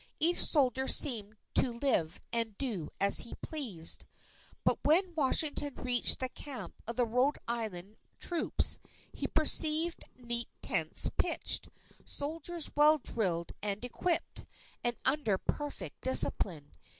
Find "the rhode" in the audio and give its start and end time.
6.95-7.37